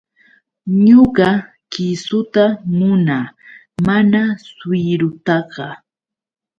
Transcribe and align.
Ñuqa 0.85 1.29
kiisuta 1.71 2.43
munaa, 2.77 3.25
mana 3.85 4.21
shuyrutaqa. 4.55 5.65